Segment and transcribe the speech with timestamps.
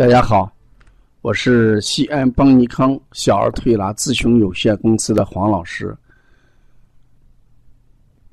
[0.00, 0.50] 大家好，
[1.20, 5.94] 我是西安邦尼康小儿推拿咨询有限公司的黄老师。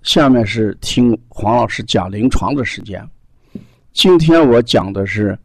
[0.02, 3.06] 下面是听黄老师讲临床的时间。
[3.92, 5.38] 今天我讲的是，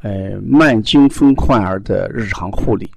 [0.00, 2.90] 呃，慢惊风患儿的日常护理。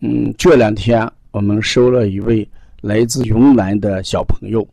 [0.00, 2.46] 嗯，这两天我们收了一位
[2.82, 4.68] 来自云南的小朋友，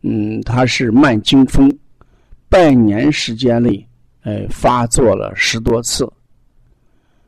[0.00, 1.70] 嗯，他是慢惊风，
[2.48, 3.86] 半年时间内。
[4.22, 6.10] 呃，发作了十多次，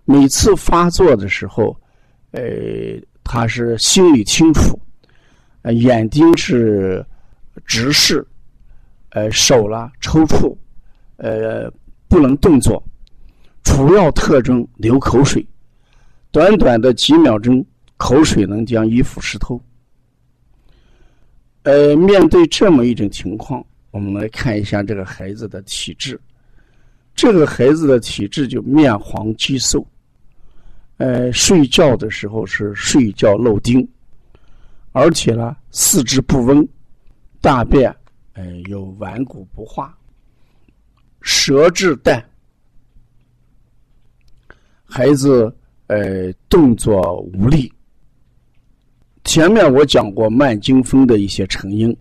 [0.04, 1.74] 每次发作的时候，
[2.32, 2.42] 呃，
[3.22, 4.78] 他是心里清楚，
[5.62, 7.04] 呃，眼睛是
[7.64, 8.26] 直视，
[9.10, 10.56] 呃，手了抽搐，
[11.16, 11.70] 呃，
[12.08, 12.82] 不能动作，
[13.62, 15.46] 主要特征流口水，
[16.32, 17.64] 短短的几秒钟，
[17.96, 19.62] 口水能将衣服湿透。
[21.62, 26.20] 呃，面对这么一种情况，我们来看一下这个孩子的体质。
[27.22, 29.86] 这个孩子的体质就面黄肌瘦，
[30.96, 33.86] 呃，睡觉的时候是睡觉漏丁，
[34.92, 36.66] 而且呢四肢不温，
[37.42, 37.94] 大便
[38.32, 39.94] 呃有顽固不化，
[41.20, 42.24] 舌质淡，
[44.86, 45.54] 孩子
[45.88, 47.70] 呃动作无力。
[49.24, 51.94] 前面我讲过慢惊风的一些成因，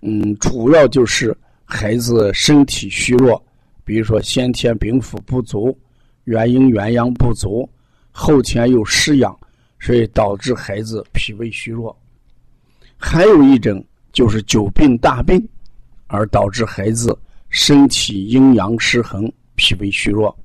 [0.00, 1.32] 嗯，主要就是
[1.64, 3.40] 孩子身体虚弱。
[3.84, 5.76] 比如说先天禀赋不足，
[6.24, 7.68] 元阴元阳不足，
[8.10, 9.36] 后天又失养，
[9.80, 11.96] 所以导致孩子脾胃虚弱。
[12.96, 15.48] 还有一种就是久病大病，
[16.06, 20.36] 而导致孩子身体阴阳失衡，脾胃虚弱。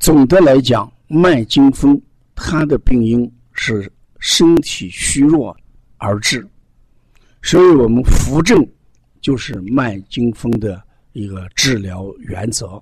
[0.00, 2.00] 总的来讲，慢惊风
[2.34, 5.56] 它的病因是身体虚弱
[5.98, 6.44] 而致，
[7.42, 8.66] 所以我们扶正
[9.20, 10.82] 就是慢惊风的。
[11.18, 12.80] 一个治疗原则，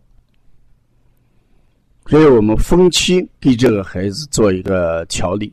[2.05, 5.51] 所以我们分期给这个孩子做一个调理。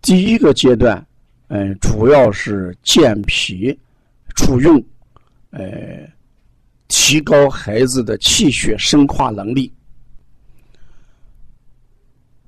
[0.00, 1.04] 第一个阶段，
[1.48, 3.76] 嗯，主要是健脾
[4.36, 4.86] 助运，
[5.50, 6.08] 呃，
[6.86, 9.72] 提高孩子的气血生化能力。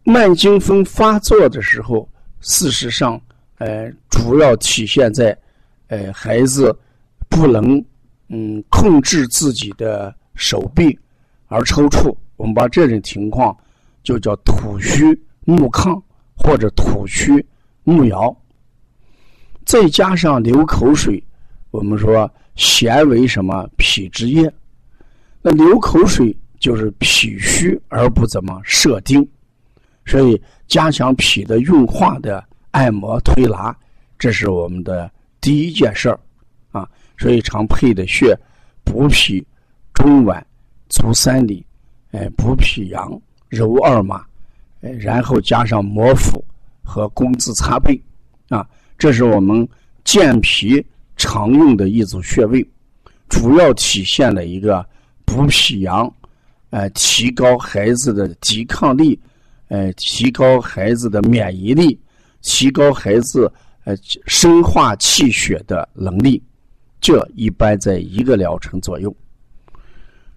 [0.04, 2.08] 慢惊风发作的时候，
[2.40, 3.20] 事实上，
[3.58, 5.36] 呃，主要体现在，
[5.88, 6.72] 呃，孩子
[7.28, 7.84] 不能。
[8.32, 10.96] 嗯，控制自己的手臂
[11.48, 13.56] 而抽搐，我们把这种情况
[14.04, 15.04] 就叫土虚
[15.44, 16.00] 木亢
[16.36, 17.44] 或者土虚
[17.82, 18.34] 木摇。
[19.66, 21.22] 再加上流口水，
[21.72, 24.50] 我们说咸为什么脾之液？
[25.42, 29.28] 那流口水就是脾虚而不怎么摄丁，
[30.06, 33.76] 所以加强脾的运化的按摩推拿，
[34.18, 35.10] 这是我们的
[35.41, 36.20] 第一件事儿。
[36.70, 36.88] 啊
[37.19, 38.34] 所以常配的穴，
[38.84, 39.47] 补脾、
[39.92, 40.42] 中脘、
[40.88, 41.64] 足三里，
[42.12, 44.25] 哎，补脾阳、揉二马，
[44.80, 46.42] 哎，然后加上摩腹
[46.82, 48.00] 和工字擦背，
[48.48, 48.66] 啊，
[48.98, 49.69] 这是我们
[50.04, 50.84] 健脾
[51.16, 52.66] 常用的一组穴位，
[53.28, 54.84] 主要体现了一个
[55.26, 56.10] 补脾阳，
[56.70, 59.20] 呃，提高孩子的抵抗力，
[59.69, 62.00] 呃，提高孩子的免疫力，
[62.41, 63.53] 提高孩子
[63.84, 63.94] 呃
[64.26, 66.42] 生化气血的能力。
[67.00, 69.14] 这一般在一个疗程左右。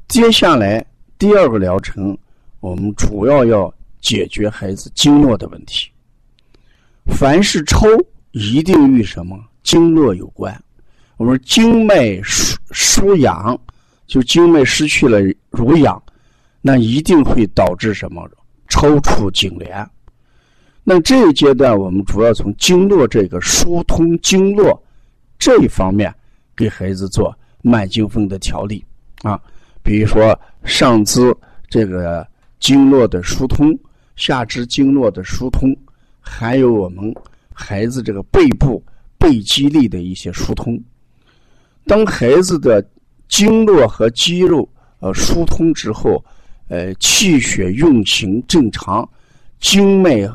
[0.08, 0.86] 接下来
[1.18, 2.18] 第二个疗程，
[2.60, 5.90] 我们主要要解决孩子经络的问题。
[7.08, 7.88] 凡是抽，
[8.32, 10.58] 一定与什么经络有关。
[11.18, 13.60] 我们经脉疏疏养，
[14.08, 15.20] 就经脉失去了
[15.52, 16.02] 濡养，
[16.62, 18.30] 那一定会导致什么
[18.68, 19.86] 抽搐痉挛。
[20.84, 24.82] 那这一阶段，我们主要从经络这个疏通经络
[25.38, 26.14] 这一方面。
[26.56, 28.84] 给孩子做慢经风的调理
[29.22, 29.40] 啊，
[29.82, 31.36] 比如说上肢
[31.70, 32.26] 这个
[32.60, 33.78] 经络的疏通，
[34.16, 35.76] 下肢经络的疏通，
[36.20, 37.14] 还有我们
[37.54, 38.84] 孩子这个背部
[39.18, 40.82] 背肌力的一些疏通。
[41.86, 42.86] 当孩子的
[43.28, 44.68] 经络和肌肉
[45.00, 46.24] 呃疏通之后，
[46.70, 49.08] 呃气血运行正常，
[49.60, 50.30] 经脉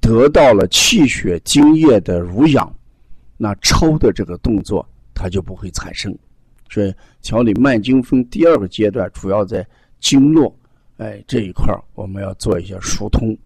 [0.00, 2.72] 得到了气血津液的濡养，
[3.36, 4.86] 那抽的这个动作。
[5.14, 6.16] 它就不会产生，
[6.70, 9.66] 所以调理慢经风第二个阶段主要在
[10.00, 10.54] 经络，
[10.96, 13.36] 哎这一块我们要做一些疏通。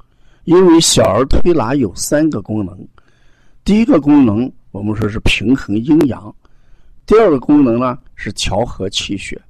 [0.44, 2.88] 因为小儿推拿有三个功能，
[3.64, 6.34] 第一个功能我们说是平衡阴阳，
[7.04, 9.40] 第二个功能呢是调和气血，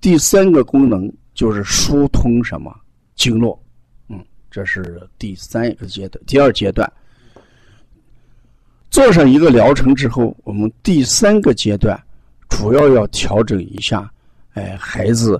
[0.00, 2.74] 第三个功能就是疏通什么
[3.14, 3.58] 经络。
[4.08, 6.90] 嗯，这是第三个阶段，第二阶段。
[8.96, 12.02] 做上一个疗程之后，我们第三个阶段
[12.48, 14.10] 主要要调整一下，
[14.54, 15.38] 哎，孩子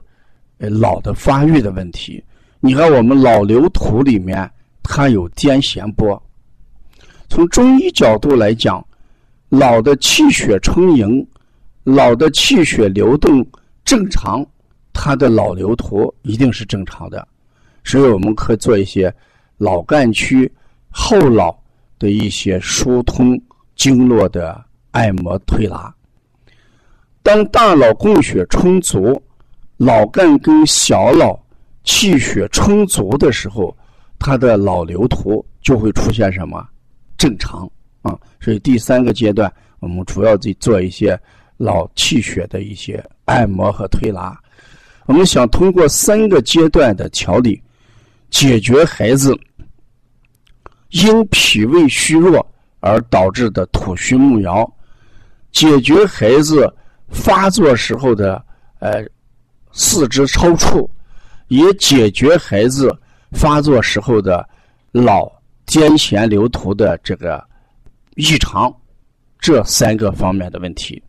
[0.59, 2.23] 呃脑的发育的问题。
[2.61, 4.47] 你看，我们脑瘤图里面
[4.83, 6.23] 它有癫痫波。
[7.31, 8.87] 从中医角度来讲，
[9.49, 11.27] 脑的气血充盈，
[11.83, 13.43] 脑的气血流动
[13.87, 14.45] 正常，
[14.93, 17.27] 它的脑瘤图一定是正常的。
[17.85, 19.11] 所以我们可以做一些
[19.57, 20.53] 脑干区
[20.91, 21.59] 后脑
[21.99, 23.41] 的一些疏通
[23.77, 25.95] 经络的按摩推拿。
[27.23, 29.21] 当大脑供血充足，
[29.77, 31.39] 脑干跟小脑
[31.85, 33.77] 气血充足的时候，
[34.19, 36.67] 它的脑瘤图就会出现什么？
[37.19, 37.71] 正常
[38.03, 41.19] 啊，所以第三个阶段，我们主要在做一些
[41.57, 44.39] 脑气血的一些按摩和推拿。
[45.07, 47.61] 我们想通过三个阶段的调理，
[48.31, 49.37] 解决孩子
[50.91, 52.45] 因脾胃虚弱
[52.87, 54.71] 而导致的土虚木摇，
[55.53, 56.73] 解决孩子
[57.09, 58.45] 发作时候的
[58.79, 59.05] 呃
[59.73, 60.89] 四肢抽搐，
[61.49, 62.97] 也解决孩子
[63.33, 64.49] 发作时候的
[64.93, 65.31] 脑。
[65.67, 67.45] 癫痫流图的这个
[68.15, 68.73] 异常，
[69.41, 71.03] 这三个方面的问题，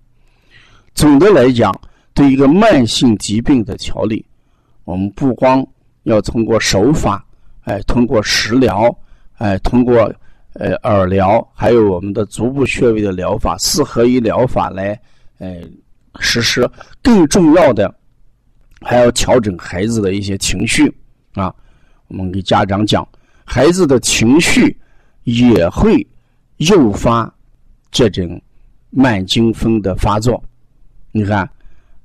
[0.96, 1.72] 总的来讲，
[2.16, 4.26] 对一个慢性疾病的调理，
[4.84, 5.64] 我们不光
[6.06, 7.24] 要通过手法，
[7.66, 8.92] 哎，通过食疗，
[9.38, 10.12] 哎，通过
[10.60, 15.00] 呃耳疗，还有我们的足部穴位的疗法，四合一疗法来，
[15.40, 15.62] 呃，
[16.20, 16.70] 实施。
[17.02, 17.94] 更重要的，
[18.82, 20.92] 还要调整孩子的一些情绪
[21.34, 21.54] 啊。
[22.08, 23.08] 我们给家长讲。
[23.50, 24.78] 孩子的情绪
[25.24, 26.06] 也会
[26.58, 27.34] 诱发
[27.90, 28.42] 这种
[28.90, 30.44] 慢惊风的发作。
[31.14, 31.50] 你看，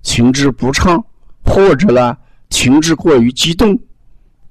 [0.03, 1.05] 情志不畅，
[1.43, 2.17] 或者呢
[2.49, 3.77] 情志过于激动，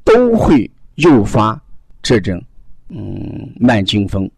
[0.04, 1.58] 都会诱发
[2.02, 2.44] 这种
[2.92, 4.30] 嗯慢惊风。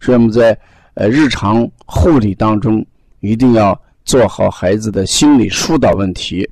[0.00, 0.58] 所以我们在
[0.94, 2.84] 呃日常护理当中，
[3.20, 6.48] 一定要做好孩子的心理疏导问题，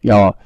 [0.00, 0.36] 要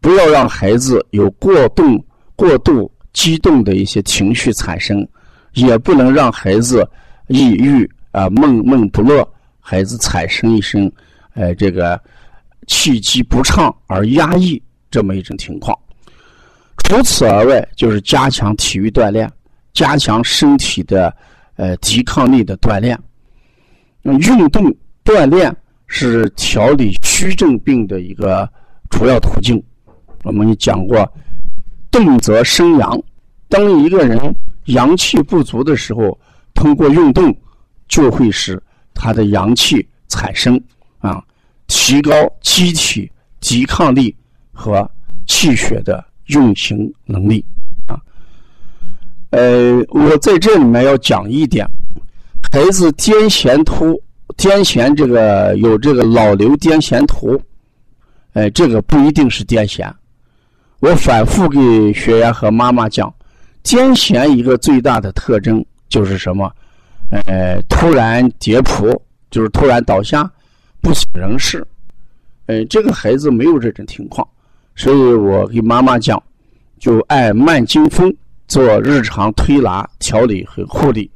[0.00, 2.04] 不要让孩子有过动
[2.34, 2.90] 过度。
[3.12, 5.06] 激动的一些情绪产生，
[5.52, 6.82] 也不能让孩子
[7.28, 9.22] 抑郁啊闷闷不乐，
[9.60, 10.90] 孩子产生一声，
[11.34, 12.00] 呃这个
[12.68, 14.60] 气机不畅而压抑
[14.90, 15.78] 这么一种情况。
[16.84, 19.30] 除此而外，就是加强体育锻炼，
[19.72, 21.14] 加强身体的
[21.56, 22.98] 呃抵抗力的锻炼。
[24.02, 24.74] 运动
[25.04, 25.54] 锻炼
[25.86, 28.48] 是调理虚症病的一个
[28.90, 29.62] 主要途径。
[30.24, 31.10] 我们讲过。
[31.90, 32.98] 动则生阳，
[33.50, 34.34] 当一个人
[34.64, 36.18] 阳气不足的时候，
[36.54, 37.36] 通过运动
[37.86, 38.58] 就会使
[38.94, 40.58] 他的阳气产生
[41.00, 41.22] 啊，
[41.66, 42.10] 提高
[42.40, 44.16] 机体抵抗力
[44.52, 44.90] 和
[45.26, 47.44] 气血的运行能力。
[49.32, 51.66] 呃，我在这里面要讲一点，
[52.52, 53.98] 孩子癫痫突，
[54.36, 57.40] 癫痫这个有这个脑瘤癫痫图，
[58.34, 59.90] 哎，这个不一定是癫痫。
[60.80, 61.58] 我反复给
[61.94, 63.12] 学员和妈妈讲，
[63.64, 66.52] 癫痫一个最大的特征就是什么？
[67.26, 69.00] 呃，突然跌扑，
[69.30, 70.30] 就是突然倒下，
[70.82, 71.66] 不省人事。
[72.46, 74.28] 呃，这个孩子没有这种情况，
[74.76, 76.22] 所以我给妈妈讲，
[76.78, 78.14] 就按慢惊风
[78.52, 81.10] 做日常推拿调理和护理。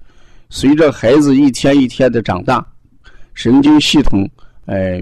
[0.48, 2.66] 随着孩子一天一天的长大，
[3.34, 4.26] 神经系统
[4.64, 4.98] 呃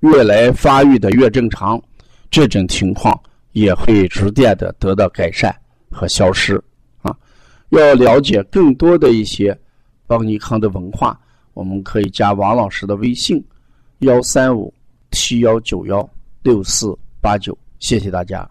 [0.00, 1.80] 越来发育的越正常，
[2.28, 3.16] 这种情况。
[3.52, 5.50] 也会逐渐的得到改善
[5.90, 6.62] 和消失
[7.00, 7.16] 啊！
[7.70, 9.58] 要了解更多的一些
[10.06, 11.18] 邦尼康的文化，
[11.54, 13.42] 我们可以加王老师的微信：
[14.00, 14.70] 幺三五
[15.10, 16.06] 七幺九幺
[16.42, 17.56] 六四八九。
[17.78, 18.46] 谢谢大家。